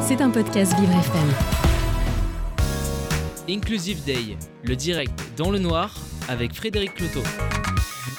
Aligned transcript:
C'est 0.00 0.22
un 0.22 0.30
podcast 0.30 0.72
Vivre 0.80 0.92
FM. 0.92 1.28
Inclusive 3.46 4.02
Day, 4.04 4.38
le 4.62 4.74
direct 4.74 5.12
dans 5.36 5.50
le 5.50 5.58
noir 5.58 5.94
avec 6.28 6.54
Frédéric 6.54 6.94
Cloteau. 6.94 7.20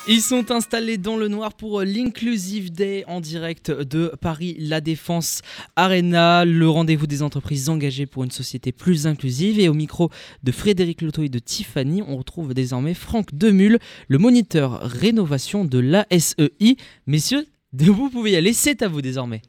Ils 0.07 0.21
sont 0.21 0.51
installés 0.51 0.99
dans 0.99 1.17
le 1.17 1.27
noir 1.27 1.55
pour 1.55 1.81
l'Inclusive 1.81 2.71
Day 2.71 3.05
en 3.07 3.21
direct 3.21 3.71
de 3.71 4.13
Paris 4.21 4.55
La 4.59 4.81
Défense 4.81 5.41
Arena, 5.75 6.45
le 6.45 6.69
rendez-vous 6.69 7.07
des 7.07 7.23
entreprises 7.23 7.69
engagées 7.69 8.05
pour 8.05 8.23
une 8.23 8.31
société 8.31 8.71
plus 8.71 9.07
inclusive. 9.07 9.59
Et 9.59 9.67
au 9.67 9.73
micro 9.73 10.11
de 10.43 10.51
Frédéric 10.51 11.01
Loto 11.01 11.23
et 11.23 11.29
de 11.29 11.39
Tiffany, 11.39 12.03
on 12.07 12.17
retrouve 12.17 12.53
désormais 12.53 12.93
Franck 12.93 13.33
Demule, 13.33 13.79
le 14.09 14.17
moniteur 14.19 14.79
rénovation 14.81 15.65
de 15.65 15.79
l'ASEI. 15.79 16.77
Messieurs, 17.07 17.47
vous 17.73 18.11
pouvez 18.11 18.31
y 18.31 18.35
aller, 18.35 18.53
c'est 18.53 18.83
à 18.83 18.87
vous 18.87 19.01
désormais. 19.01 19.41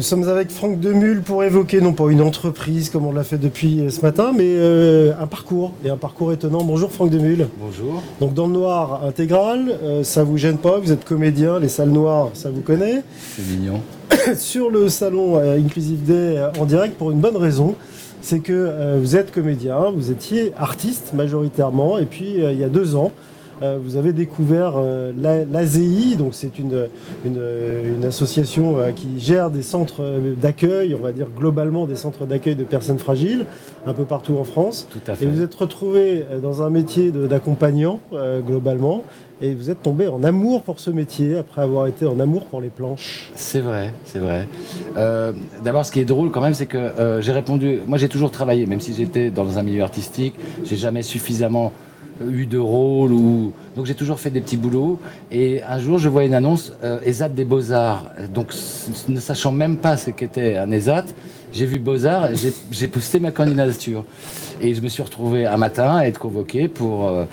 Nous 0.00 0.06
sommes 0.06 0.26
avec 0.30 0.50
Franck 0.50 0.80
Demule 0.80 1.20
pour 1.20 1.44
évoquer 1.44 1.82
non 1.82 1.92
pas 1.92 2.10
une 2.10 2.22
entreprise 2.22 2.88
comme 2.88 3.04
on 3.04 3.12
l'a 3.12 3.22
fait 3.22 3.36
depuis 3.36 3.84
ce 3.90 4.00
matin, 4.00 4.32
mais 4.34 4.46
euh, 4.46 5.12
un 5.20 5.26
parcours 5.26 5.74
et 5.84 5.90
un 5.90 5.98
parcours 5.98 6.32
étonnant. 6.32 6.64
Bonjour 6.64 6.90
Franck 6.90 7.10
Demule. 7.10 7.48
Bonjour. 7.60 8.02
Donc 8.18 8.32
dans 8.32 8.46
le 8.46 8.54
noir 8.54 9.04
intégral, 9.04 9.78
euh, 9.82 10.02
ça 10.02 10.24
vous 10.24 10.38
gêne 10.38 10.56
pas, 10.56 10.78
vous 10.78 10.90
êtes 10.90 11.04
comédien, 11.04 11.58
les 11.58 11.68
salles 11.68 11.90
noires, 11.90 12.30
ça 12.32 12.48
vous 12.48 12.62
connaît. 12.62 13.02
C'est 13.36 13.46
mignon. 13.46 13.82
Sur 14.38 14.70
le 14.70 14.88
salon 14.88 15.36
euh, 15.36 15.58
Inclusive 15.58 16.02
Day 16.02 16.40
en 16.58 16.64
direct 16.64 16.96
pour 16.96 17.10
une 17.10 17.20
bonne 17.20 17.36
raison, 17.36 17.74
c'est 18.22 18.40
que 18.40 18.96
vous 18.98 19.16
êtes 19.16 19.30
comédien, 19.32 19.90
vous 19.94 20.10
étiez 20.10 20.54
artiste 20.56 21.12
majoritairement, 21.12 21.98
et 21.98 22.06
puis 22.06 22.36
il 22.38 22.58
y 22.58 22.64
a 22.64 22.70
deux 22.70 22.96
ans, 22.96 23.12
euh, 23.62 23.78
vous 23.82 23.96
avez 23.96 24.12
découvert 24.12 24.74
euh, 24.76 25.12
l'AZI, 25.50 26.16
donc 26.16 26.32
c'est 26.32 26.58
une, 26.58 26.88
une, 27.26 28.04
association 28.04 28.78
euh, 28.78 28.90
qui 28.92 29.20
gère 29.20 29.50
des 29.50 29.62
centres 29.62 30.02
d'accueil, 30.40 30.94
on 30.94 31.02
va 31.02 31.12
dire 31.12 31.26
globalement 31.36 31.86
des 31.86 31.96
centres 31.96 32.24
d'accueil 32.24 32.54
de 32.54 32.64
personnes 32.64 32.98
fragiles, 32.98 33.44
un 33.86 33.92
peu 33.92 34.04
partout 34.04 34.36
en 34.38 34.44
France. 34.44 34.88
Tout 34.90 35.10
à 35.10 35.14
fait. 35.14 35.24
Et 35.24 35.28
vous 35.28 35.42
êtes 35.42 35.54
retrouvé 35.54 36.24
dans 36.42 36.62
un 36.62 36.70
métier 36.70 37.10
d'accompagnant 37.10 38.00
globalement. 38.46 39.04
Et 39.42 39.54
vous 39.54 39.70
êtes 39.70 39.80
tombé 39.82 40.06
en 40.06 40.22
amour 40.22 40.62
pour 40.62 40.80
ce 40.80 40.90
métier 40.90 41.38
après 41.38 41.62
avoir 41.62 41.86
été 41.86 42.04
en 42.04 42.20
amour 42.20 42.44
pour 42.44 42.60
les 42.60 42.68
planches. 42.68 43.30
C'est 43.34 43.60
vrai, 43.60 43.94
c'est 44.04 44.18
vrai. 44.18 44.46
D'abord, 45.64 45.86
ce 45.86 45.92
qui 45.92 46.00
est 46.00 46.04
drôle 46.04 46.30
quand 46.30 46.42
même, 46.42 46.52
c'est 46.52 46.66
que 46.66 47.20
j'ai 47.20 47.32
répondu. 47.32 47.80
Moi, 47.86 47.96
j'ai 47.96 48.08
toujours 48.08 48.30
travaillé, 48.30 48.66
même 48.66 48.80
si 48.80 48.92
j'étais 48.92 49.30
dans 49.30 49.58
un 49.58 49.62
milieu 49.62 49.82
artistique, 49.82 50.34
j'ai 50.64 50.76
jamais 50.76 51.02
suffisamment 51.02 51.72
eu 52.28 52.46
de 52.46 52.58
rôle 52.58 53.12
ou 53.12 53.52
donc 53.76 53.86
j'ai 53.86 53.94
toujours 53.94 54.20
fait 54.20 54.30
des 54.30 54.40
petits 54.40 54.56
boulots. 54.56 54.98
Et 55.30 55.62
un 55.62 55.78
jour 55.78 55.98
je 55.98 56.08
vois 56.08 56.24
une 56.24 56.34
annonce 56.34 56.72
euh, 56.84 57.00
ESAT 57.04 57.30
des 57.30 57.44
Beaux-Arts. 57.44 58.06
Donc 58.32 58.52
ne 59.08 59.20
sachant 59.20 59.52
même 59.52 59.76
pas 59.76 59.96
ce 59.96 60.10
qu'était 60.10 60.56
un 60.56 60.70
ESAT 60.70 61.06
j'ai 61.52 61.66
vu 61.66 61.78
Beaux-Arts 61.78 62.30
j'ai 62.70 62.88
posté 62.88 63.20
ma 63.20 63.30
candidature. 63.30 64.04
Et 64.60 64.74
je 64.74 64.80
me 64.82 64.88
suis 64.88 65.02
retrouvé 65.02 65.46
un 65.46 65.56
matin 65.56 65.96
à 65.96 66.04
être 66.04 66.18
convoqué 66.18 66.68
pour 66.68 67.08
euh, 67.08 67.24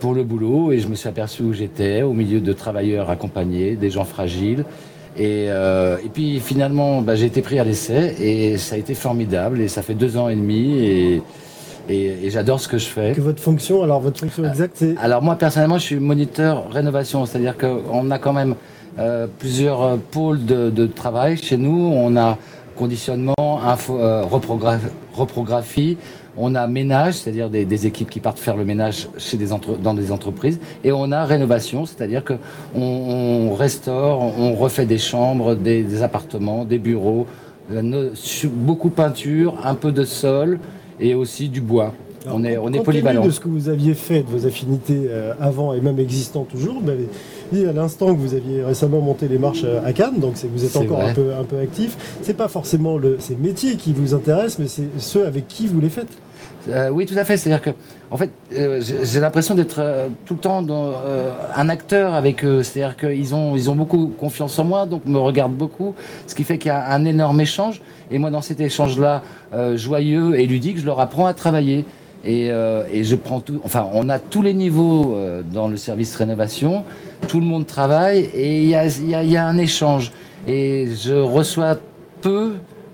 pour 0.00 0.14
le 0.14 0.22
boulot. 0.22 0.72
Et 0.72 0.80
je 0.80 0.88
me 0.88 0.94
suis 0.94 1.08
aperçu 1.08 1.42
où 1.42 1.52
j'étais 1.52 2.02
au 2.02 2.12
milieu 2.12 2.40
de 2.40 2.52
travailleurs 2.52 3.10
accompagnés 3.10 3.76
des 3.76 3.90
gens 3.90 4.04
fragiles. 4.04 4.64
Et, 5.16 5.46
euh, 5.48 5.96
et 6.04 6.08
puis 6.08 6.40
finalement 6.40 7.00
bah, 7.00 7.14
j'ai 7.14 7.26
été 7.26 7.40
pris 7.40 7.58
à 7.58 7.64
l'essai. 7.64 8.14
Et 8.20 8.58
ça 8.58 8.74
a 8.74 8.78
été 8.78 8.94
formidable. 8.94 9.60
Et 9.60 9.68
ça 9.68 9.82
fait 9.82 9.94
deux 9.94 10.16
ans 10.16 10.28
et 10.28 10.36
demi. 10.36 10.78
Et 10.78 11.22
et, 11.88 12.30
j'adore 12.30 12.60
ce 12.60 12.68
que 12.68 12.78
je 12.78 12.86
fais. 12.86 13.12
Que 13.12 13.20
votre 13.20 13.42
fonction, 13.42 13.82
alors 13.82 14.00
votre 14.00 14.20
fonction 14.20 14.44
exacte, 14.44 14.76
c'est 14.76 14.96
Alors 14.98 15.22
moi 15.22 15.36
personnellement, 15.36 15.78
je 15.78 15.84
suis 15.84 15.96
moniteur 15.96 16.70
rénovation, 16.70 17.26
c'est-à-dire 17.26 17.56
qu'on 17.56 18.10
a 18.10 18.18
quand 18.18 18.32
même 18.32 18.54
euh, 18.98 19.26
plusieurs 19.38 19.82
euh, 19.82 19.96
pôles 20.10 20.44
de, 20.44 20.86
travail 20.86 21.36
chez 21.36 21.56
nous. 21.56 21.92
On 21.94 22.16
a 22.16 22.38
conditionnement, 22.76 23.60
info, 23.62 23.98
euh, 23.98 24.24
reprographie, 25.12 25.96
on 26.36 26.54
a 26.54 26.66
ménage, 26.66 27.14
c'est-à-dire 27.14 27.50
des, 27.50 27.86
équipes 27.86 28.10
qui 28.10 28.20
partent 28.20 28.38
faire 28.38 28.56
le 28.56 28.64
ménage 28.64 29.08
chez 29.18 29.36
des 29.36 29.48
dans 29.82 29.94
des 29.94 30.10
entreprises, 30.10 30.58
et 30.82 30.90
on 30.90 31.12
a 31.12 31.24
rénovation, 31.24 31.86
c'est-à-dire 31.86 32.24
que 32.24 32.34
on, 32.74 33.54
restaure, 33.54 34.20
on 34.20 34.54
refait 34.54 34.86
des 34.86 34.98
chambres, 34.98 35.54
des, 35.54 36.02
appartements, 36.02 36.64
des 36.64 36.78
bureaux, 36.78 37.26
beaucoup 38.50 38.88
de 38.88 38.94
peinture, 38.94 39.54
un 39.64 39.76
peu 39.76 39.92
de 39.92 40.04
sol 40.04 40.58
et 41.00 41.14
aussi 41.14 41.48
du 41.48 41.60
bois. 41.60 41.94
on 42.26 42.44
est, 42.44 42.56
on 42.56 42.72
est 42.72 42.82
polyvalent. 42.82 43.24
de 43.24 43.30
ce 43.30 43.40
que 43.40 43.48
vous 43.48 43.68
aviez 43.68 43.94
fait, 43.94 44.22
de 44.22 44.28
vos 44.28 44.46
affinités 44.46 45.06
euh, 45.08 45.32
avant 45.40 45.74
et 45.74 45.80
même 45.80 45.98
existant 45.98 46.44
toujours, 46.44 46.74
vous 46.74 46.86
m'avez 46.86 47.08
dit 47.52 47.66
à 47.66 47.72
l'instant 47.72 48.14
que 48.14 48.20
vous 48.20 48.34
aviez 48.34 48.64
récemment 48.64 49.00
monté 49.00 49.28
les 49.28 49.38
marches 49.38 49.64
euh, 49.64 49.84
à 49.84 49.92
Cannes, 49.92 50.20
donc 50.20 50.34
vous 50.36 50.64
êtes 50.64 50.76
encore 50.76 51.00
un 51.00 51.12
peu, 51.12 51.34
un 51.38 51.44
peu 51.44 51.58
actif. 51.58 51.96
C'est 52.22 52.36
pas 52.36 52.48
forcément 52.48 52.96
le, 52.96 53.16
ces 53.18 53.36
métiers 53.36 53.76
qui 53.76 53.92
vous 53.92 54.14
intéressent, 54.14 54.58
mais 54.58 54.68
c'est 54.68 54.88
ceux 54.98 55.26
avec 55.26 55.48
qui 55.48 55.66
vous 55.66 55.80
les 55.80 55.90
faites. 55.90 56.12
Euh, 56.68 56.88
oui, 56.90 57.06
tout 57.06 57.18
à 57.18 57.24
fait. 57.24 57.36
C'est-à-dire 57.36 57.62
que, 57.62 57.70
en 58.10 58.16
fait, 58.16 58.30
euh, 58.56 58.80
j'ai 58.80 59.20
l'impression 59.20 59.54
d'être 59.54 59.76
euh, 59.78 60.08
tout 60.24 60.34
le 60.34 60.40
temps 60.40 60.64
un 61.54 61.68
acteur 61.68 62.14
avec 62.14 62.44
eux. 62.44 62.62
C'est-à-dire 62.62 62.96
qu'ils 62.96 63.34
ont, 63.34 63.56
ils 63.56 63.70
ont 63.70 63.74
beaucoup 63.74 64.12
confiance 64.18 64.58
en 64.58 64.64
moi, 64.64 64.86
donc 64.86 65.04
me 65.06 65.18
regardent 65.18 65.56
beaucoup, 65.56 65.94
ce 66.26 66.34
qui 66.34 66.44
fait 66.44 66.58
qu'il 66.58 66.68
y 66.68 66.72
a 66.72 66.92
un 66.92 67.04
énorme 67.04 67.40
échange. 67.40 67.80
Et 68.10 68.18
moi, 68.18 68.30
dans 68.30 68.42
cet 68.42 68.60
échange-là, 68.60 69.22
joyeux 69.74 70.38
et 70.38 70.46
ludique, 70.46 70.78
je 70.78 70.86
leur 70.86 71.00
apprends 71.00 71.26
à 71.26 71.34
travailler. 71.34 71.84
Et, 72.24 72.48
je 72.48 73.14
prends 73.14 73.40
tout. 73.40 73.60
Enfin, 73.64 73.88
on 73.92 74.08
a 74.08 74.18
tous 74.18 74.42
les 74.42 74.54
niveaux 74.54 75.16
dans 75.52 75.68
le 75.68 75.76
service 75.76 76.14
rénovation. 76.16 76.84
Tout 77.28 77.40
le 77.40 77.46
monde 77.46 77.66
travaille 77.66 78.28
et 78.34 78.62
il 78.62 78.68
y 78.68 78.74
a, 78.74 78.86
y, 78.86 79.14
a, 79.14 79.24
y 79.24 79.36
a, 79.36 79.46
un 79.46 79.56
échange. 79.56 80.12
Et 80.46 80.88
je 80.94 81.14
reçois 81.14 81.78
peu, 82.20 82.52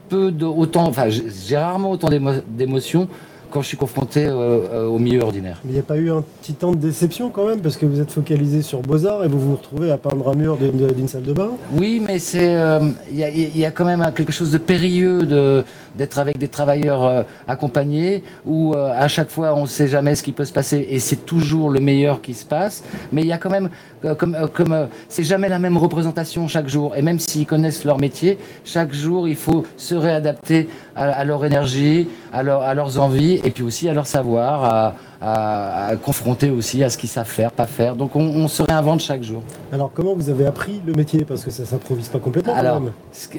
peu 0.09 0.31
de 0.31 0.45
autant. 0.45 0.87
Enfin, 0.87 1.09
j'ai 1.09 1.57
rarement 1.57 1.91
autant 1.91 2.09
d'émotions 2.49 3.09
quand 3.51 3.63
je 3.63 3.69
suis 3.69 3.77
confronté 3.77 4.27
euh, 4.27 4.31
euh, 4.73 4.87
au 4.87 4.99
milieu 4.99 5.23
ordinaire. 5.23 5.61
Mais 5.65 5.73
il 5.73 5.75
n'y 5.75 5.81
a 5.81 5.85
pas 5.85 5.97
eu 5.97 6.11
un 6.11 6.23
petit 6.41 6.55
temps 6.55 6.73
de 6.73 6.77
déception 6.77 7.31
quand 7.31 7.47
même, 7.47 7.61
parce 7.61 7.77
que 7.77 7.87
vous 7.87 8.01
êtes 8.01 8.11
focalisé 8.11 8.63
sur 8.63 8.81
Beaux-Arts 8.81 9.25
et 9.25 9.29
vous 9.29 9.41
vous 9.41 9.57
retrouvez 9.57 9.91
à 9.91 9.99
peindre 9.99 10.29
un 10.29 10.35
mur 10.35 10.57
d'une 10.57 11.09
salle 11.09 11.23
de 11.23 11.33
bain? 11.33 11.51
Oui, 11.73 12.03
mais 12.05 12.19
c'est 12.19 12.57
euh, 12.57 12.81
il 13.11 13.19
y, 13.19 13.65
a 13.65 13.71
quand 13.71 13.85
même 13.85 14.05
quelque 14.15 14.33
chose 14.33 14.51
de 14.51 14.59
périlleux 14.59 15.27
de 15.27 15.65
d'être 15.97 16.21
avec 16.21 16.39
des 16.39 16.47
travailleurs 16.47 17.27
accompagnés, 17.49 18.23
où 18.47 18.75
à 18.77 19.09
chaque 19.09 19.29
fois 19.29 19.57
on 19.57 19.63
ne 19.63 19.67
sait 19.67 19.89
jamais 19.89 20.15
ce 20.15 20.23
qui 20.23 20.31
peut 20.31 20.45
se 20.45 20.53
passer 20.53 20.87
et 20.89 21.01
c'est 21.01 21.27
toujours 21.27 21.69
le 21.69 21.81
meilleur 21.81 22.23
qui 22.23 22.33
se 22.33 22.45
passe. 22.45 22.85
Mais 23.13 23.23
il 23.23 23.27
y 23.27 23.33
a 23.33 23.39
quand 23.39 23.51
même, 23.51 23.71
comme, 24.19 24.37
comme 24.55 24.89
c'est 25.09 25.25
jamais 25.25 25.49
la 25.49 25.59
même 25.59 25.77
représentation 25.77 26.49
chaque 26.49 26.69
jour, 26.69 26.97
et 26.97 27.03
même 27.03 27.19
s'ils 27.19 27.47
connaissent 27.47 27.85
leur 27.85 27.99
métier, 27.99 28.39
chaque 28.65 28.93
jour 28.93 29.29
il 29.29 29.37
faut 29.37 29.65
se 29.77 29.95
réadapter 29.95 30.69
à, 30.97 31.25
leur 31.25 31.45
énergie, 31.45 32.09
à, 32.33 32.39
à 32.41 32.75
leurs 32.75 32.99
envies 32.99 33.41
et 33.45 33.51
puis 33.51 33.63
aussi 33.63 33.89
à 33.89 33.95
leur 33.95 34.07
savoir, 34.07 34.95
à, 35.21 35.93
confronter 36.03 36.51
aussi 36.51 36.83
à 36.83 36.91
ce 36.91 36.97
qu'ils 36.97 37.09
savent 37.09 37.27
faire, 37.27 37.53
pas 37.53 37.67
faire. 37.67 37.97
Donc 37.97 38.17
on, 38.17 38.49
se 38.49 38.63
réinvente 38.63 39.01
chaque 39.01 39.23
jour. 39.23 39.43
Alors 39.73 39.91
comment 39.93 40.15
vous 40.15 40.31
avez 40.31 40.47
appris 40.47 40.81
le 40.87 40.93
métier? 40.95 41.25
Parce 41.25 41.45
que 41.45 41.51
ça 41.51 41.65
s'improvise 41.65 42.09
pas 42.09 42.19
complètement. 42.19 42.55
Alors, 42.55 42.83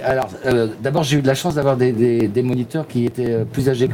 alors 0.03 0.29
euh, 0.45 0.67
d'abord 0.81 1.03
j'ai 1.03 1.17
eu 1.17 1.21
de 1.21 1.27
la 1.27 1.33
chance 1.33 1.55
d'avoir 1.55 1.77
des, 1.77 2.43
moniteurs 2.43 2.87
qui 2.87 3.05
étaient 3.05 3.31
euh, 3.31 3.45
plus 3.45 3.69
âgés, 3.69 3.89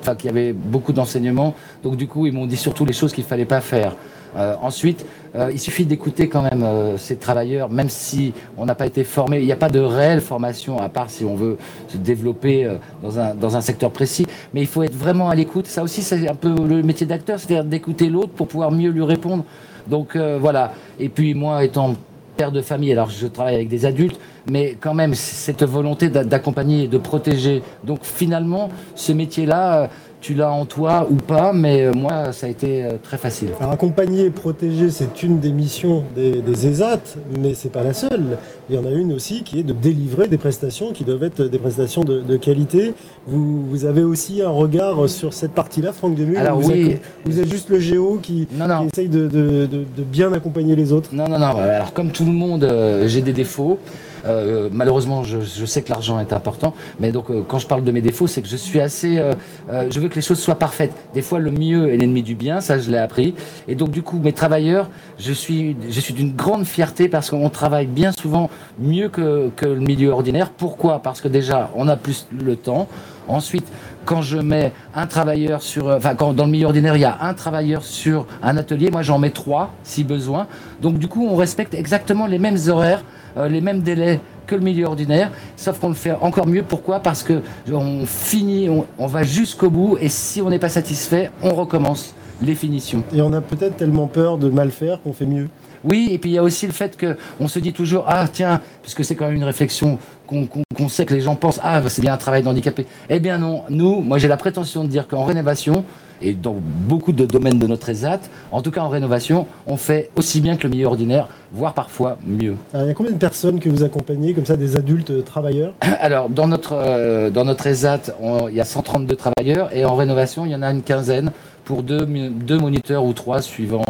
enfin 0.00 0.14
qui 0.14 0.28
avaient 0.28 0.52
beaucoup 0.52 0.92
d'enseignements. 0.92 1.54
Donc 1.82 1.96
du 1.96 2.06
coup 2.06 2.26
ils 2.26 2.32
m'ont 2.32 2.46
dit 2.46 2.56
surtout 2.56 2.84
les 2.84 2.92
choses 2.92 3.12
qu'il 3.12 3.24
fallait 3.24 3.44
pas 3.44 3.60
faire. 3.60 3.96
Euh, 4.36 4.54
ensuite, 4.62 5.04
euh, 5.34 5.50
il 5.52 5.58
suffit 5.58 5.84
d'écouter 5.84 6.28
quand 6.28 6.42
même 6.42 6.62
euh, 6.62 6.96
ces 6.96 7.16
travailleurs, 7.16 7.70
même 7.70 7.88
si 7.88 8.32
on 8.56 8.64
n'a 8.64 8.74
pas 8.74 8.86
été 8.86 9.04
formé. 9.04 9.40
Il 9.40 9.46
n'y 9.46 9.52
a 9.52 9.56
pas 9.56 9.68
de 9.68 9.80
réelle 9.80 10.20
formation, 10.20 10.78
à 10.78 10.88
part 10.88 11.10
si 11.10 11.24
on 11.24 11.34
veut 11.34 11.58
se 11.88 11.96
développer 11.96 12.68
dans, 13.02 13.18
un, 13.18 13.34
dans 13.34 13.56
un 13.56 13.60
secteur 13.60 13.90
précis. 13.90 14.26
Mais 14.54 14.60
il 14.60 14.66
faut 14.66 14.82
être 14.82 14.96
vraiment 14.96 15.28
à 15.28 15.34
l'écoute. 15.34 15.66
Ça 15.66 15.82
aussi, 15.82 16.02
c'est 16.02 16.28
un 16.28 16.34
peu 16.34 16.54
le 16.54 16.82
métier 16.82 17.06
d'acteur, 17.06 17.38
c'est-à-dire 17.38 17.64
d'écouter 17.64 18.08
l'autre 18.08 18.32
pour 18.32 18.48
pouvoir 18.48 18.70
mieux 18.70 18.90
lui 18.90 19.02
répondre. 19.02 19.44
Donc 19.86 20.16
voilà. 20.16 20.72
Et 20.98 21.08
puis 21.08 21.34
moi, 21.34 21.64
étant 21.64 21.94
père 22.36 22.52
de 22.52 22.60
famille, 22.60 22.92
alors 22.92 23.10
je 23.10 23.26
travaille 23.26 23.56
avec 23.56 23.68
des 23.68 23.84
adultes, 23.84 24.18
mais 24.50 24.76
quand 24.80 24.94
même 24.94 25.14
cette 25.14 25.62
volonté 25.64 26.08
d'accompagner 26.08 26.84
et 26.84 26.88
de 26.88 26.98
protéger. 26.98 27.62
Donc 27.84 28.00
finalement, 28.02 28.70
ce 28.94 29.12
métier-là, 29.12 29.90
tu 30.22 30.34
l'as 30.34 30.52
en 30.52 30.64
toi 30.64 31.06
ou 31.10 31.16
pas, 31.16 31.52
mais 31.52 31.82
euh, 31.82 31.92
moi, 31.92 32.32
ça 32.32 32.46
a 32.46 32.48
été 32.48 32.84
euh, 32.84 32.92
très 33.02 33.18
facile. 33.18 33.48
Alors, 33.58 33.72
accompagner 33.72 34.26
et 34.26 34.30
protéger, 34.30 34.90
c'est 34.90 35.24
une 35.24 35.40
des 35.40 35.50
missions 35.50 36.04
des, 36.14 36.40
des 36.40 36.68
ESAT, 36.68 37.00
mais 37.40 37.54
c'est 37.54 37.72
pas 37.72 37.82
la 37.82 37.92
seule. 37.92 38.38
Il 38.70 38.76
y 38.76 38.78
en 38.78 38.86
a 38.86 38.90
une 38.90 39.12
aussi 39.12 39.42
qui 39.42 39.58
est 39.58 39.64
de 39.64 39.72
délivrer 39.72 40.28
des 40.28 40.38
prestations 40.38 40.92
qui 40.92 41.02
doivent 41.02 41.24
être 41.24 41.42
des 41.42 41.58
prestations 41.58 42.04
de, 42.04 42.36
qualité. 42.36 42.94
Vous, 43.26 43.66
vous, 43.66 43.84
avez 43.84 44.04
aussi 44.04 44.42
un 44.42 44.50
regard 44.50 45.08
sur 45.08 45.34
cette 45.34 45.52
partie-là, 45.52 45.92
Franck 45.92 46.14
Demul 46.14 46.36
Alors 46.36 46.60
vous 46.60 46.70
oui. 46.70 46.92
Êtes, 46.92 47.02
vous 47.24 47.40
êtes 47.40 47.50
juste 47.50 47.68
le 47.68 47.80
géo 47.80 48.18
qui, 48.22 48.46
essaye 48.92 49.08
de, 49.08 49.26
de, 49.26 49.84
bien 50.04 50.32
accompagner 50.32 50.76
les 50.76 50.92
autres 50.92 51.10
Non, 51.12 51.28
non, 51.28 51.38
non. 51.38 51.56
Alors, 51.58 51.92
comme 51.92 52.12
tout 52.12 52.24
le 52.24 52.32
monde, 52.32 52.64
euh, 52.64 53.08
j'ai 53.08 53.22
des 53.22 53.32
défauts. 53.32 53.78
Euh, 54.24 54.68
malheureusement, 54.72 55.24
je, 55.24 55.40
je 55.40 55.66
sais 55.66 55.82
que 55.82 55.90
l'argent 55.90 56.20
est 56.20 56.32
important, 56.32 56.74
mais 57.00 57.12
donc 57.12 57.30
euh, 57.30 57.42
quand 57.46 57.58
je 57.58 57.66
parle 57.66 57.84
de 57.84 57.90
mes 57.92 58.00
défauts, 58.00 58.26
c'est 58.26 58.42
que 58.42 58.48
je 58.48 58.56
suis 58.56 58.80
assez, 58.80 59.18
euh, 59.18 59.34
euh, 59.70 59.88
je 59.90 60.00
veux 60.00 60.08
que 60.08 60.14
les 60.14 60.22
choses 60.22 60.38
soient 60.38 60.58
parfaites. 60.58 60.92
Des 61.14 61.22
fois, 61.22 61.38
le 61.38 61.50
mieux 61.50 61.92
est 61.92 61.96
l'ennemi 61.96 62.22
du 62.22 62.34
bien, 62.34 62.60
ça 62.60 62.78
je 62.78 62.90
l'ai 62.90 62.98
appris. 62.98 63.34
Et 63.68 63.74
donc 63.74 63.90
du 63.90 64.02
coup, 64.02 64.18
mes 64.18 64.32
travailleurs, 64.32 64.88
je 65.18 65.32
suis, 65.32 65.76
je 65.88 66.00
suis 66.00 66.14
d'une 66.14 66.34
grande 66.34 66.64
fierté 66.64 67.08
parce 67.08 67.30
qu'on 67.30 67.50
travaille 67.50 67.86
bien 67.86 68.12
souvent 68.12 68.50
mieux 68.78 69.08
que, 69.08 69.50
que 69.56 69.66
le 69.66 69.80
milieu 69.80 70.10
ordinaire. 70.10 70.50
Pourquoi? 70.50 71.00
Parce 71.00 71.20
que 71.20 71.28
déjà, 71.28 71.70
on 71.74 71.88
a 71.88 71.96
plus 71.96 72.26
le 72.32 72.56
temps. 72.56 72.88
Ensuite, 73.28 73.66
quand 74.04 74.22
je 74.22 74.38
mets 74.38 74.72
un 74.94 75.06
travailleur 75.06 75.62
sur, 75.62 75.88
euh, 75.88 75.96
enfin, 75.98 76.14
quand 76.14 76.32
dans 76.32 76.44
le 76.46 76.50
milieu 76.50 76.66
ordinaire, 76.66 76.96
il 76.96 77.00
y 77.02 77.04
a 77.04 77.18
un 77.20 77.34
travailleur 77.34 77.84
sur 77.84 78.26
un 78.42 78.56
atelier, 78.56 78.90
moi 78.90 79.02
j'en 79.02 79.18
mets 79.18 79.30
trois 79.30 79.70
si 79.84 80.02
besoin. 80.04 80.46
Donc 80.80 80.98
du 80.98 81.08
coup, 81.08 81.26
on 81.26 81.36
respecte 81.36 81.74
exactement 81.74 82.26
les 82.26 82.38
mêmes 82.38 82.58
horaires, 82.68 83.04
euh, 83.36 83.48
les 83.48 83.60
mêmes 83.60 83.80
délais 83.82 84.20
que 84.46 84.56
le 84.56 84.60
milieu 84.62 84.86
ordinaire, 84.86 85.30
sauf 85.56 85.78
qu'on 85.78 85.88
le 85.88 85.94
fait 85.94 86.12
encore 86.20 86.46
mieux. 86.48 86.64
Pourquoi? 86.64 86.98
Parce 87.00 87.22
que 87.22 87.42
on 87.70 88.04
finit, 88.06 88.68
on, 88.68 88.86
on 88.98 89.06
va 89.06 89.22
jusqu'au 89.22 89.70
bout, 89.70 89.96
et 90.00 90.08
si 90.08 90.42
on 90.42 90.50
n'est 90.50 90.58
pas 90.58 90.68
satisfait, 90.68 91.30
on 91.42 91.54
recommence 91.54 92.14
les 92.42 92.56
finitions. 92.56 93.04
Et 93.14 93.22
on 93.22 93.32
a 93.32 93.40
peut-être 93.40 93.76
tellement 93.76 94.08
peur 94.08 94.36
de 94.36 94.48
mal 94.50 94.72
faire 94.72 95.00
qu'on 95.00 95.12
fait 95.12 95.26
mieux. 95.26 95.48
Oui, 95.84 96.08
et 96.12 96.18
puis 96.18 96.30
il 96.30 96.34
y 96.34 96.38
a 96.38 96.42
aussi 96.42 96.66
le 96.66 96.72
fait 96.72 96.96
que 96.96 97.16
on 97.40 97.48
se 97.48 97.58
dit 97.60 97.72
toujours 97.72 98.04
ah 98.08 98.26
tiens, 98.32 98.60
puisque 98.82 99.04
c'est 99.04 99.14
quand 99.14 99.26
même 99.26 99.36
une 99.36 99.44
réflexion 99.44 99.98
qu'on 100.26 100.46
qu'on- 100.46 100.62
qu'on 100.82 100.88
sait 100.88 101.06
que 101.06 101.14
les 101.14 101.20
gens 101.20 101.36
pensent 101.36 101.60
ah 101.62 101.80
c'est 101.88 102.02
bien 102.02 102.12
un 102.14 102.16
travail 102.16 102.42
d'handicapé. 102.42 102.86
Eh 103.08 103.20
bien 103.20 103.38
non, 103.38 103.62
nous, 103.70 104.00
moi 104.00 104.18
j'ai 104.18 104.28
la 104.28 104.36
prétention 104.36 104.82
de 104.84 104.88
dire 104.88 105.06
qu'en 105.06 105.24
rénovation 105.24 105.84
et 106.24 106.34
dans 106.34 106.54
beaucoup 106.60 107.12
de 107.12 107.24
domaines 107.24 107.58
de 107.58 107.66
notre 107.66 107.88
ESAT, 107.88 108.20
en 108.52 108.62
tout 108.62 108.70
cas 108.70 108.82
en 108.82 108.88
rénovation, 108.88 109.46
on 109.66 109.76
fait 109.76 110.10
aussi 110.14 110.40
bien 110.40 110.56
que 110.56 110.62
le 110.64 110.68
milieu 110.68 110.86
ordinaire, 110.86 111.26
voire 111.52 111.74
parfois 111.74 112.16
mieux. 112.24 112.54
Alors, 112.72 112.86
il 112.86 112.88
y 112.88 112.92
a 112.92 112.94
combien 112.94 113.10
de 113.10 113.16
personnes 113.18 113.58
que 113.58 113.68
vous 113.68 113.82
accompagnez, 113.82 114.32
comme 114.32 114.46
ça, 114.46 114.56
des 114.56 114.76
adultes 114.76 115.10
euh, 115.10 115.22
travailleurs? 115.22 115.72
Alors 116.00 116.28
dans 116.28 116.46
notre 116.46 116.74
euh, 116.74 117.30
dans 117.30 117.44
notre 117.44 117.66
ESAT, 117.66 118.14
on- 118.20 118.48
il 118.48 118.54
y 118.54 118.60
a 118.60 118.64
132 118.64 119.16
travailleurs 119.16 119.70
et 119.74 119.84
en 119.84 119.96
rénovation 119.96 120.46
il 120.46 120.52
y 120.52 120.54
en 120.54 120.62
a 120.62 120.70
une 120.70 120.82
quinzaine 120.82 121.30
pour 121.72 121.82
deux, 121.82 122.04
deux 122.04 122.58
moniteurs 122.58 123.02
ou 123.02 123.14
trois 123.14 123.40
suivant 123.40 123.82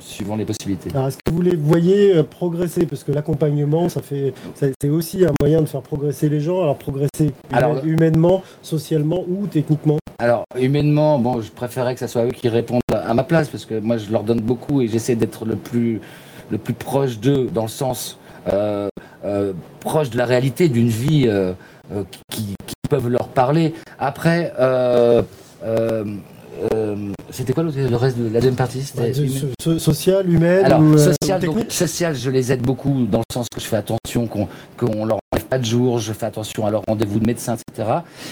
suivant 0.00 0.34
les 0.34 0.44
possibilités. 0.44 0.90
Alors, 0.92 1.06
est-ce 1.06 1.18
que 1.24 1.30
vous 1.30 1.40
les 1.40 1.54
voyez 1.54 2.16
euh, 2.16 2.24
progresser? 2.24 2.84
Parce 2.84 3.04
que 3.04 3.12
l'accompagnement, 3.12 3.88
ça 3.88 4.02
fait, 4.02 4.34
ça- 4.56 4.66
c'est 4.82 4.88
aussi 4.88 5.24
un 5.24 5.30
moyen 5.40 5.60
de 5.60 5.66
faire 5.66 5.82
progresser 5.82 6.28
les 6.28 6.40
gens. 6.40 6.60
Alors, 6.62 6.76
progresser 6.76 7.32
Alors- 7.52 7.84
humainement, 7.84 8.42
socialement 8.60 9.22
ou 9.28 9.46
techniquement? 9.46 9.98
Alors, 10.18 10.42
humainement, 10.58 11.20
bon, 11.20 11.40
je 11.40 11.52
préférais 11.52 11.94
que 11.94 12.00
ce 12.00 12.08
soit 12.08 12.24
eux 12.24 12.32
qui 12.32 12.48
répondent 12.48 12.80
à 12.92 13.14
ma 13.14 13.22
place, 13.22 13.48
parce 13.48 13.64
que 13.66 13.78
moi, 13.78 13.98
je 13.98 14.10
leur 14.10 14.24
donne 14.24 14.40
beaucoup 14.40 14.82
et 14.82 14.88
j'essaie 14.88 15.14
d'être 15.14 15.44
le 15.44 15.54
plus, 15.54 16.00
le 16.50 16.58
plus 16.58 16.74
proche 16.74 17.20
d'eux, 17.20 17.48
dans 17.54 17.62
le 17.62 17.68
sens 17.68 18.18
euh, 18.52 18.88
euh, 19.24 19.52
proche 19.78 20.10
de 20.10 20.18
la 20.18 20.24
réalité 20.26 20.68
d'une 20.68 20.88
vie 20.88 21.26
euh, 21.28 21.52
qui, 22.30 22.56
qui 22.66 22.74
peuvent 22.90 23.08
leur 23.08 23.28
parler. 23.28 23.74
Après, 24.00 24.52
euh, 26.74 26.96
c'était 27.30 27.52
quoi 27.52 27.62
le 27.62 27.96
reste 27.96 28.18
de 28.18 28.24
la 28.24 28.40
deuxième 28.40 28.54
partie 28.56 28.82
Ouais, 28.98 29.12
so- 29.12 29.46
so- 29.62 29.78
Social, 29.78 30.28
humaine 30.30 30.64
alors, 30.64 30.80
ou 30.80 30.94
euh, 30.94 31.14
social, 31.20 31.40
donc, 31.40 31.56
social, 31.68 32.14
je 32.16 32.30
les 32.30 32.52
aide 32.52 32.62
beaucoup 32.62 33.06
dans 33.10 33.18
le 33.18 33.32
sens 33.32 33.46
que 33.54 33.60
je 33.60 33.66
fais 33.66 33.76
attention 33.76 34.26
qu'on 34.26 34.48
qu'on 34.76 35.04
leur 35.04 35.18
enlève 35.32 35.46
pas 35.46 35.58
de 35.58 35.64
jour, 35.64 35.98
je 35.98 36.12
fais 36.12 36.26
attention 36.26 36.66
à 36.66 36.70
leur 36.70 36.82
rendez-vous 36.88 37.20
de 37.20 37.26
médecin, 37.26 37.56
etc. 37.56 37.88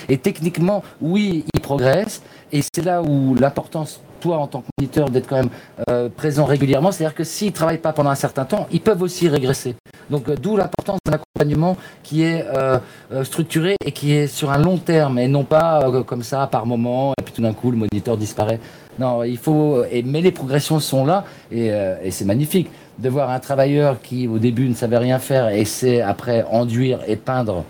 Et 0.08 0.18
techniquement, 0.18 0.82
oui, 1.00 1.44
ils 1.66 1.68
progressent. 1.68 2.22
Et 2.52 2.62
c'est 2.62 2.84
là 2.84 3.02
où 3.02 3.34
l'importance, 3.34 4.00
toi, 4.20 4.38
en 4.38 4.46
tant 4.46 4.60
que 4.60 4.66
moniteur, 4.78 5.10
d'être 5.10 5.26
quand 5.26 5.36
même 5.36 5.50
euh, 5.90 6.08
présent 6.08 6.44
régulièrement. 6.44 6.92
C'est-à-dire 6.92 7.14
que 7.14 7.24
s'ils 7.24 7.52
travaillent 7.52 7.78
pas 7.78 7.92
pendant 7.92 8.10
un 8.10 8.14
certain 8.14 8.44
temps, 8.44 8.68
ils 8.70 8.80
peuvent 8.80 9.02
aussi 9.02 9.28
régresser. 9.28 9.74
Donc, 10.08 10.28
euh, 10.28 10.36
d'où 10.36 10.56
l'importance 10.56 11.00
d'un 11.04 11.14
accompagnement 11.14 11.76
qui 12.04 12.22
est 12.22 12.46
euh, 12.46 12.78
structuré 13.24 13.76
et 13.84 13.90
qui 13.90 14.12
est 14.12 14.28
sur 14.28 14.52
un 14.52 14.58
long 14.58 14.78
terme 14.78 15.18
et 15.18 15.26
non 15.26 15.42
pas 15.42 15.90
comme 16.06 16.22
ça 16.22 16.46
par 16.46 16.66
moment 16.66 17.12
et 17.18 17.22
puis 17.22 17.34
tout 17.34 17.42
d'un 17.42 17.52
coup 17.52 17.72
le 17.72 17.78
moniteur 17.78 18.16
disparaît. 18.16 18.60
Non, 18.98 19.24
il 19.24 19.36
faut. 19.36 19.82
Mais 20.04 20.20
les 20.22 20.32
progressions 20.32 20.80
sont 20.80 21.04
là 21.04 21.24
et, 21.50 21.66
et 22.02 22.10
c'est 22.10 22.24
magnifique 22.24 22.70
de 22.98 23.08
voir 23.10 23.28
un 23.28 23.40
travailleur 23.40 24.00
qui 24.00 24.26
au 24.26 24.38
début 24.38 24.68
ne 24.68 24.74
savait 24.74 24.96
rien 24.96 25.18
faire 25.18 25.48
et 25.48 25.66
sait 25.66 26.00
après 26.00 26.44
enduire 26.50 27.00
et 27.06 27.16
peindre 27.16 27.64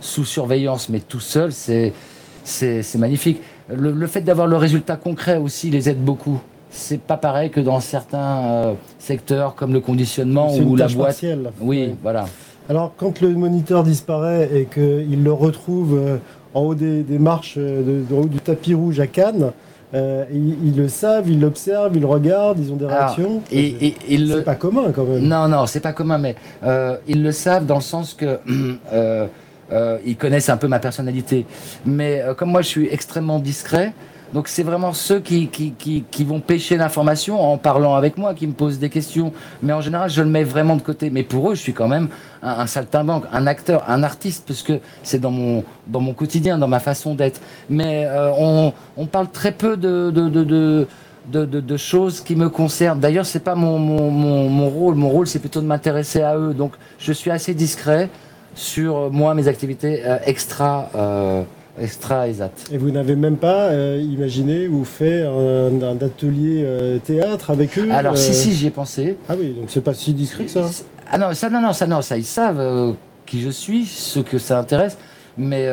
sous 0.00 0.24
surveillance 0.24 0.88
mais 0.88 0.98
tout 0.98 1.20
seul, 1.20 1.52
c'est 1.52 1.92
c'est 2.44 2.82
c'est 2.82 2.98
magnifique. 2.98 3.40
Le, 3.74 3.92
le 3.92 4.06
fait 4.06 4.20
d'avoir 4.22 4.46
le 4.46 4.56
résultat 4.56 4.96
concret 4.96 5.36
aussi 5.38 5.70
les 5.70 5.88
aide 5.88 6.02
beaucoup. 6.04 6.40
C'est 6.70 7.00
pas 7.00 7.16
pareil 7.18 7.50
que 7.50 7.60
dans 7.60 7.80
certains 7.80 8.38
euh, 8.44 8.72
secteurs 8.98 9.54
comme 9.54 9.72
le 9.74 9.80
conditionnement 9.80 10.48
C'est 10.50 10.58
une 10.58 10.68
ou 10.70 10.76
la 10.76 10.84
tâche 10.86 10.96
boîte. 10.96 11.08
partielle. 11.08 11.50
Oui, 11.60 11.86
Ouais. 11.88 11.94
voilà. 12.02 12.24
Alors, 12.70 12.92
quand 12.96 13.20
le 13.20 13.28
moniteur 13.30 13.82
disparaît 13.82 14.48
et 14.54 14.64
qu'il 14.66 15.22
le 15.22 15.32
retrouve 15.32 15.98
euh, 15.98 16.16
en 16.54 16.60
haut 16.62 16.74
des, 16.74 17.02
des 17.02 17.18
marches, 17.18 17.54
euh, 17.58 17.82
de, 18.02 18.04
de 18.08 18.14
haut 18.20 18.26
du 18.26 18.38
tapis 18.38 18.72
rouge 18.72 19.00
à 19.00 19.06
Cannes, 19.06 19.50
euh, 19.94 20.24
ils, 20.32 20.68
ils 20.68 20.76
le 20.76 20.88
savent, 20.88 21.28
ils 21.28 21.40
l'observent, 21.40 21.94
ils 21.94 22.00
le 22.00 22.06
regardent, 22.06 22.58
ils 22.58 22.72
ont 22.72 22.76
des 22.76 22.86
Alors, 22.86 22.98
réactions. 22.98 23.42
Et 23.50 23.94
le- 24.16 24.36
C'est 24.38 24.44
pas 24.44 24.54
commun 24.54 24.92
quand 24.94 25.04
même. 25.04 25.24
Non, 25.24 25.48
non, 25.48 25.66
c'est 25.66 25.80
pas 25.80 25.92
commun, 25.92 26.16
mais 26.18 26.36
euh, 26.64 26.96
ils 27.06 27.22
le 27.22 27.32
savent 27.32 27.66
dans 27.66 27.74
le 27.74 27.80
sens 27.82 28.14
que 28.14 28.38
euh, 28.94 29.26
euh, 29.72 29.98
ils 30.04 30.16
connaissent 30.16 30.48
un 30.48 30.56
peu 30.56 30.68
ma 30.68 30.78
personnalité. 30.78 31.46
Mais 31.84 32.20
euh, 32.20 32.34
comme 32.34 32.50
moi, 32.50 32.62
je 32.62 32.68
suis 32.68 32.88
extrêmement 32.90 33.38
discret. 33.38 33.92
Donc 34.32 34.48
c'est 34.48 34.62
vraiment 34.62 34.94
ceux 34.94 35.20
qui, 35.20 35.48
qui, 35.48 35.74
qui, 36.10 36.24
vont 36.24 36.40
pêcher 36.40 36.78
l'information 36.78 37.38
en 37.38 37.58
parlant 37.58 37.96
avec 37.96 38.16
moi, 38.16 38.32
qui 38.32 38.46
me 38.46 38.54
posent 38.54 38.78
des 38.78 38.88
questions. 38.88 39.32
Mais 39.62 39.74
en 39.74 39.82
général, 39.82 40.08
je 40.08 40.22
le 40.22 40.28
mets 40.28 40.44
vraiment 40.44 40.76
de 40.76 40.80
côté. 40.80 41.10
Mais 41.10 41.22
pour 41.22 41.50
eux, 41.50 41.54
je 41.54 41.60
suis 41.60 41.74
quand 41.74 41.88
même 41.88 42.08
un, 42.42 42.66
saltimbanque, 42.66 43.24
un 43.30 43.46
acteur, 43.46 43.84
un 43.88 44.02
artiste, 44.02 44.44
parce 44.46 44.62
que 44.62 44.80
c'est 45.02 45.20
dans 45.20 45.30
mon, 45.30 45.64
dans 45.86 46.00
mon 46.00 46.14
quotidien, 46.14 46.56
dans 46.56 46.68
ma 46.68 46.80
façon 46.80 47.14
d'être. 47.14 47.42
Mais 47.68 48.06
euh, 48.06 48.30
on, 48.38 48.72
on 48.96 49.04
parle 49.04 49.28
très 49.30 49.52
peu 49.52 49.76
de, 49.76 50.10
de 50.10 50.28
de, 51.30 51.44
de, 51.44 51.60
de 51.60 51.76
choses 51.76 52.20
qui 52.20 52.34
me 52.34 52.48
concernent. 52.48 52.98
D'ailleurs, 52.98 53.26
c'est 53.26 53.44
pas 53.44 53.54
mon, 53.54 53.78
mon, 53.78 54.10
mon, 54.10 54.48
mon 54.48 54.68
rôle. 54.68 54.94
Mon 54.94 55.08
rôle, 55.08 55.26
c'est 55.26 55.38
plutôt 55.38 55.60
de 55.60 55.66
m'intéresser 55.66 56.22
à 56.22 56.36
eux. 56.36 56.54
Donc, 56.54 56.72
je 56.98 57.12
suis 57.12 57.30
assez 57.30 57.54
discret 57.54 58.08
sur 58.54 58.96
euh, 58.96 59.08
moi, 59.10 59.34
mes 59.34 59.48
activités 59.48 60.02
euh, 60.04 60.18
extra, 60.26 60.90
euh, 60.94 61.42
extra 61.80 62.28
ESAT. 62.28 62.50
Et 62.72 62.78
vous 62.78 62.90
n'avez 62.90 63.16
même 63.16 63.36
pas 63.36 63.68
euh, 63.70 64.00
imaginé 64.02 64.68
ou 64.68 64.84
fait 64.84 65.22
un, 65.22 65.82
un 65.82 65.96
atelier 65.96 66.62
euh, 66.64 66.98
théâtre 66.98 67.50
avec 67.50 67.78
eux 67.78 67.88
Alors, 67.90 68.12
euh, 68.14 68.16
si, 68.16 68.34
si, 68.34 68.52
j'y 68.52 68.66
ai 68.66 68.70
pensé. 68.70 69.16
Ah 69.28 69.34
oui, 69.38 69.54
donc 69.58 69.66
c'est 69.68 69.80
pas 69.80 69.94
si 69.94 70.12
discret 70.12 70.44
que 70.44 70.50
ça. 70.50 70.68
Ah 71.10 71.18
non, 71.18 71.32
ça, 71.34 71.48
non, 71.50 71.60
non, 71.60 71.72
ça, 71.72 71.86
non, 71.86 72.02
ça, 72.02 72.16
ils 72.16 72.24
savent 72.24 72.94
qui 73.26 73.40
je 73.40 73.50
suis, 73.50 73.84
ce 73.86 74.20
que 74.20 74.38
ça 74.38 74.58
intéresse. 74.58 74.96
Mais 75.38 75.66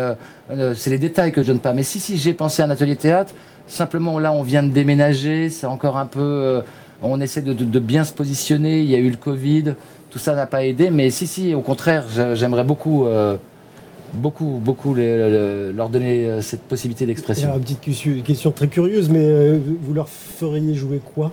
c'est 0.75 0.89
les 0.89 0.97
détails 0.97 1.31
que 1.33 1.41
je 1.41 1.47
donne 1.47 1.59
pas. 1.59 1.73
Mais 1.73 1.83
si, 1.83 1.99
si, 1.99 2.17
j'ai 2.17 2.33
pensé 2.33 2.61
à 2.61 2.65
un 2.65 2.69
atelier 2.69 2.95
théâtre. 2.95 3.33
Simplement, 3.67 4.17
là, 4.17 4.31
on 4.31 4.41
vient 4.41 4.63
de 4.63 4.69
déménager. 4.71 5.49
C'est 5.49 5.67
encore 5.67 5.97
un 5.97 6.05
peu. 6.05 6.61
on 7.03 7.19
essaie 7.21 7.41
de, 7.41 7.53
de- 7.53 7.65
de 7.65 7.79
bien 7.79 8.03
se 8.05 8.13
positionner. 8.13 8.79
Il 8.79 8.89
y 8.89 8.95
a 8.95 8.99
eu 8.99 9.09
le 9.09 9.17
Covid. 9.17 9.75
Tout 10.09 10.19
ça 10.19 10.35
n'a 10.35 10.45
pas 10.47 10.65
aidé. 10.65 10.89
Mais 10.89 11.09
si, 11.09 11.27
si, 11.27 11.53
au 11.53 11.61
contraire, 11.61 12.05
j'aimerais 12.33 12.63
beaucoup, 12.63 13.05
euh, 13.05 13.37
beaucoup, 14.13 14.59
beaucoup 14.63 14.93
les- 14.95 15.71
leur 15.71 15.89
donner 15.89 16.25
euh, 16.25 16.41
cette 16.41 16.61
possibilité 16.63 17.05
d'expression. 17.05 17.53
une 17.53 17.61
petite 17.61 18.23
question, 18.23 18.51
très 18.51 18.67
curieuse, 18.67 19.09
mais 19.09 19.23
euh, 19.23 19.59
vous 19.81 19.93
leur 19.93 20.09
feriez 20.09 20.73
jouer 20.73 20.99
quoi? 21.13 21.31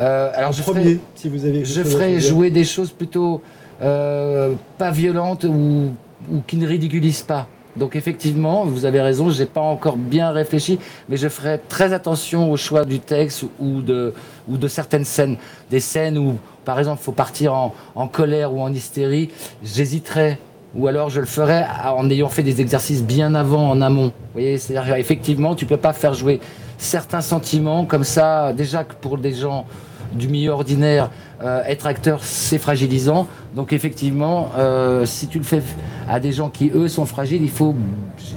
Euh, 0.00 0.30
alors, 0.34 0.52
je 0.52 0.62
premier, 0.62 0.82
ferai- 0.82 1.00
si 1.14 1.28
vous 1.28 1.44
avez. 1.44 1.64
Je 1.64 1.82
ferai 1.82 2.20
jouer 2.20 2.50
des 2.50 2.64
choses 2.64 2.90
plutôt 2.90 3.40
pas 3.78 4.90
violentes 4.92 5.44
ou, 5.44 5.92
ou 6.30 6.40
qui 6.46 6.56
ne 6.56 6.66
ridiculisent 6.66 7.22
pas. 7.22 7.46
Donc 7.76 7.94
effectivement, 7.96 8.64
vous 8.66 8.84
avez 8.84 9.00
raison, 9.00 9.30
j'ai 9.30 9.46
pas 9.46 9.60
encore 9.60 9.96
bien 9.96 10.32
réfléchi, 10.32 10.78
mais 11.08 11.16
je 11.16 11.28
ferai 11.28 11.60
très 11.68 11.92
attention 11.92 12.50
au 12.50 12.56
choix 12.56 12.84
du 12.84 12.98
texte 12.98 13.44
ou 13.60 13.80
de, 13.80 14.12
ou 14.48 14.56
de 14.56 14.66
certaines 14.68 15.04
scènes. 15.04 15.36
Des 15.70 15.78
scènes 15.80 16.18
où, 16.18 16.34
par 16.64 16.78
exemple, 16.78 17.00
il 17.00 17.04
faut 17.04 17.12
partir 17.12 17.54
en, 17.54 18.08
colère 18.08 18.54
ou 18.54 18.60
en 18.60 18.72
hystérie, 18.72 19.30
j'hésiterai. 19.62 20.38
Ou 20.76 20.86
alors 20.86 21.10
je 21.10 21.18
le 21.18 21.26
ferai 21.26 21.64
en 21.84 22.08
ayant 22.10 22.28
fait 22.28 22.44
des 22.44 22.60
exercices 22.60 23.02
bien 23.02 23.34
avant, 23.34 23.70
en 23.70 23.80
amont. 23.80 24.12
C'est-à-dire 24.36 24.94
effectivement, 24.94 25.56
tu 25.56 25.66
peux 25.66 25.76
pas 25.76 25.92
faire 25.92 26.14
jouer 26.14 26.40
certains 26.78 27.20
sentiments 27.20 27.84
comme 27.84 28.04
ça, 28.04 28.52
déjà 28.52 28.84
que 28.84 28.94
pour 28.94 29.18
des 29.18 29.34
gens 29.34 29.66
du 30.12 30.28
milieu 30.28 30.50
ordinaire, 30.50 31.10
euh, 31.42 31.62
être 31.64 31.86
acteur, 31.86 32.22
c'est 32.22 32.58
fragilisant. 32.58 33.26
Donc 33.54 33.72
effectivement, 33.72 34.50
euh, 34.58 35.06
si 35.06 35.26
tu 35.26 35.38
le 35.38 35.44
fais 35.44 35.62
à 36.08 36.20
des 36.20 36.32
gens 36.32 36.50
qui, 36.50 36.70
eux, 36.74 36.88
sont 36.88 37.06
fragiles, 37.06 37.42
il 37.42 37.50
faut 37.50 37.74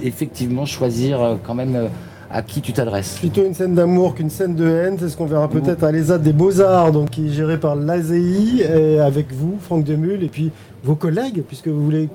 effectivement 0.02 0.66
choisir 0.66 1.20
euh, 1.20 1.34
quand 1.42 1.54
même 1.54 1.88
à 2.30 2.42
qui 2.42 2.60
tu 2.60 2.72
t'adresses. 2.72 3.18
Plutôt 3.18 3.44
une 3.44 3.54
scène 3.54 3.74
d'amour 3.74 4.14
qu'une 4.14 4.30
scène 4.30 4.54
de 4.54 4.66
haine, 4.68 4.96
c'est 4.98 5.08
ce 5.08 5.16
qu'on 5.16 5.26
verra 5.26 5.48
peut-être 5.48 5.84
à 5.84 5.92
l'ESAT 5.92 6.18
des 6.18 6.32
Beaux-Arts, 6.32 6.92
donc 6.92 7.10
qui 7.10 7.28
est 7.28 7.32
géré 7.32 7.58
par 7.58 7.76
l'AZI, 7.76 8.62
et 8.62 8.98
avec 9.00 9.32
vous, 9.32 9.56
Franck 9.60 9.84
Demule, 9.84 10.22
et 10.24 10.28
puis 10.28 10.50
vos 10.82 10.94
collègues, 10.96 11.42
puisque 11.46 11.68
vous 11.68 11.82
voulez. 11.84 12.08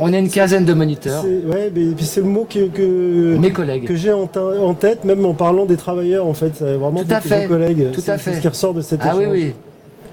On 0.00 0.12
est 0.12 0.18
une 0.18 0.28
quinzaine 0.28 0.64
de 0.64 0.74
moniteurs, 0.74 1.24
Ouais, 1.24 1.70
mais 1.74 1.82
et 1.84 1.94
puis 1.94 2.04
c'est 2.04 2.20
le 2.20 2.26
mot 2.26 2.46
que, 2.48 2.66
que, 2.68 3.36
mes 3.38 3.50
collègues. 3.52 3.84
que 3.86 3.96
j'ai 3.96 4.12
en, 4.12 4.26
te- 4.26 4.38
en 4.38 4.74
tête, 4.74 5.04
même 5.04 5.24
en 5.24 5.34
parlant 5.34 5.64
des 5.66 5.76
travailleurs, 5.76 6.26
en 6.26 6.34
fait. 6.34 6.52
C'est 6.54 6.74
vraiment 6.74 7.02
Tout 7.02 7.14
à 7.14 7.20
fait, 7.20 7.46
vos 7.46 7.54
collègues. 7.54 7.92
tout 7.92 8.00
à 8.00 8.18
C'est 8.18 8.18
fait. 8.18 8.34
ce 8.34 8.40
qui 8.40 8.48
ressort 8.48 8.74
de 8.74 8.80
cet 8.82 9.00
Ah 9.02 9.14
oui, 9.16 9.24
oui. 9.30 9.54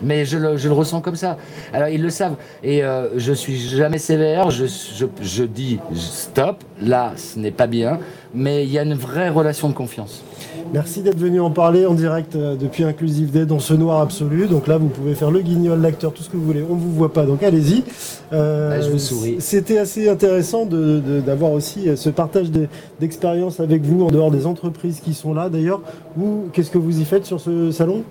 Mais 0.04 0.26
je 0.26 0.38
le, 0.38 0.58
je 0.58 0.68
le, 0.68 0.74
ressens 0.74 1.02
comme 1.02 1.16
ça. 1.16 1.38
Alors 1.74 1.90
ils 1.90 2.02
le 2.02 2.10
savent 2.10 2.36
et 2.64 2.84
euh, 2.84 3.18
je 3.18 3.34
suis 3.34 3.58
jamais 3.58 3.98
sévère. 3.98 4.50
Je, 4.52 4.66
je, 4.66 5.06
je, 5.22 5.44
dis 5.44 5.80
stop, 5.96 6.64
là 6.82 7.14
ce 7.16 7.40
n'est 7.40 7.52
pas 7.52 7.68
bien, 7.68 8.00
mais 8.34 8.64
il 8.64 8.72
y 8.72 8.80
a 8.80 8.84
une 8.84 8.96
vraie 8.96 9.30
relation 9.30 9.70
de 9.70 9.74
confiance. 9.74 10.24
Merci 10.74 11.02
d'être 11.02 11.18
venu 11.18 11.42
en 11.42 11.52
parler 11.52 11.86
en 11.86 11.94
direct 11.94 12.36
euh, 12.36 12.56
depuis 12.56 12.84
Inclusive 12.84 13.32
Day 13.32 13.46
dans 13.46 13.60
ce 13.60 13.74
noir 13.74 14.00
absolu. 14.00 14.48
Donc 14.48 14.68
là, 14.68 14.78
vous 14.78 14.88
pouvez 14.88 15.16
faire 15.16 15.32
le 15.32 15.42
guignol, 15.42 15.82
l'acteur, 15.82 16.14
tout 16.14 16.24
ce 16.24 16.30
que 16.30 16.38
vous 16.38 16.46
voulez. 16.46 16.64
On 16.70 16.76
ne 16.76 16.80
vous 16.80 16.94
voit 16.94 17.12
pas, 17.12 17.26
donc 17.26 17.44
allez-y. 17.44 17.84
Euh, 18.32 18.82
je 18.82 18.90
vous 18.90 19.00
souris. 19.00 19.36
C'était 19.40 19.78
assez 19.78 20.08
intéressant 20.08 20.66
d'avoir 20.66 21.52
aussi 21.52 21.90
ce 21.96 22.10
partage 22.10 22.50
d'expérience 23.00 23.60
avec 23.60 23.82
vous 23.82 24.06
en 24.06 24.12
dehors 24.12 24.32
des 24.32 24.46
entreprises 24.46 25.02
qui 25.02 25.14
sont 25.14 25.34
là. 25.34 25.50
D'ailleurs, 25.50 25.82
vous, 26.16 26.46
qu'est-ce 26.54 26.72
que 26.72 26.78
vous 26.78 27.02
y 27.02 27.06
faites 27.06 27.26
sur 27.26 27.42
ce 27.42 27.72
salon? 27.72 28.04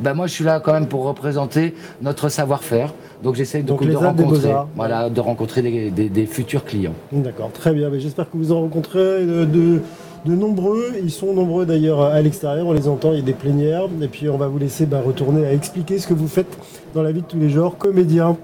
Ben 0.00 0.14
moi, 0.14 0.26
je 0.26 0.32
suis 0.32 0.44
là 0.44 0.60
quand 0.60 0.72
même 0.72 0.86
pour 0.86 1.04
représenter 1.04 1.74
notre 2.00 2.28
savoir-faire. 2.28 2.94
Donc 3.22 3.36
j'essaie 3.36 3.62
de, 3.62 3.72
de 3.72 3.96
rencontrer, 3.96 4.54
voilà, 4.74 5.08
de 5.08 5.20
rencontrer 5.20 5.62
des, 5.62 5.90
des, 5.90 6.26
futurs 6.26 6.64
clients. 6.64 6.94
D'accord, 7.12 7.50
très 7.52 7.72
bien. 7.72 7.90
J'espère 7.98 8.30
que 8.30 8.36
vous 8.36 8.52
en 8.52 8.60
rencontrez 8.62 9.24
de, 9.24 9.44
de 9.44 9.80
de 10.24 10.34
nombreux. 10.34 10.94
Ils 11.02 11.10
sont 11.10 11.32
nombreux 11.32 11.66
d'ailleurs 11.66 12.02
à 12.02 12.20
l'extérieur, 12.20 12.66
on 12.66 12.72
les 12.72 12.88
entend, 12.88 13.12
il 13.12 13.18
y 13.18 13.22
a 13.22 13.24
des 13.24 13.32
plénières. 13.32 13.88
Et 14.00 14.08
puis 14.08 14.28
on 14.28 14.36
va 14.36 14.48
vous 14.48 14.58
laisser 14.58 14.86
bah, 14.86 15.02
retourner 15.04 15.46
à 15.46 15.52
expliquer 15.52 15.98
ce 15.98 16.06
que 16.06 16.14
vous 16.14 16.28
faites 16.28 16.56
dans 16.94 17.02
la 17.02 17.12
vie 17.12 17.22
de 17.22 17.26
tous 17.26 17.38
les 17.38 17.50
jours, 17.50 17.76
comédien, 17.76 18.36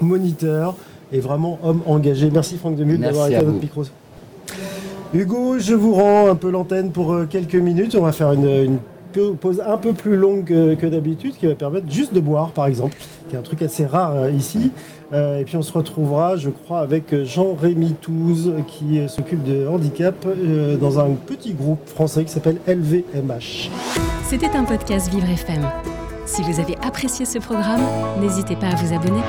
moniteur 0.00 0.74
et 1.12 1.20
vraiment 1.20 1.58
homme 1.62 1.82
engagé. 1.86 2.30
Merci 2.30 2.56
Franck 2.56 2.76
Demul 2.76 2.98
d'avoir 2.98 3.26
été 3.26 3.36
à, 3.36 3.42
notre 3.42 3.60
micro. 3.60 3.84
Hugo, 5.12 5.58
je 5.58 5.74
vous 5.74 5.94
rends 5.94 6.28
un 6.28 6.36
peu 6.36 6.50
l'antenne 6.50 6.92
pour 6.92 7.12
euh, 7.12 7.26
quelques 7.28 7.56
minutes. 7.56 7.96
On 7.98 8.04
va 8.04 8.12
faire 8.12 8.32
une 8.32 8.78
pause 9.40 9.62
un 9.64 9.76
peu 9.76 9.92
plus 9.92 10.16
longue 10.16 10.46
que, 10.46 10.86
d'habitude, 10.86 11.36
qui 11.36 11.46
va 11.46 11.54
permettre 11.54 11.90
juste 11.90 12.14
de 12.14 12.20
boire, 12.20 12.50
par 12.50 12.66
exemple, 12.66 12.96
qui 13.28 13.36
est 13.36 13.38
un 13.38 13.42
truc 13.42 13.62
assez 13.62 13.86
rare 13.86 14.16
euh, 14.16 14.30
ici. 14.30 14.72
Euh, 15.12 15.38
et 15.38 15.44
puis 15.44 15.56
on 15.56 15.62
se 15.62 15.72
retrouvera, 15.72 16.36
je 16.36 16.50
crois, 16.50 16.80
avec 16.80 17.24
Jean-Rémy 17.24 17.94
Touze, 18.00 18.52
qui 18.66 19.00
s'occupe 19.08 19.42
de 19.42 19.66
handicap 19.66 20.14
euh, 20.26 20.76
dans 20.76 21.00
un 21.00 21.10
petit 21.10 21.52
groupe 21.52 21.86
français 21.86 22.24
qui 22.24 22.32
s'appelle 22.32 22.58
LVMH. 22.66 23.70
C'était 24.24 24.50
un 24.56 24.64
podcast 24.64 25.12
Vivre 25.12 25.28
FM. 25.28 25.62
Si 26.26 26.42
vous 26.42 26.60
avez 26.60 26.76
apprécié 26.86 27.24
ce 27.24 27.38
programme, 27.38 27.82
n'hésitez 28.20 28.54
pas 28.54 28.68
à 28.68 28.74
vous 28.76 28.94
abonner. 28.94 29.20